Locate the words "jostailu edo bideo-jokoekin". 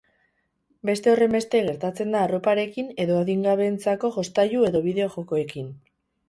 4.17-5.71